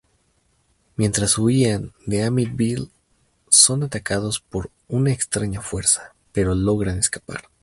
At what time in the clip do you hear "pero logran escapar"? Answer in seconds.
6.31-7.49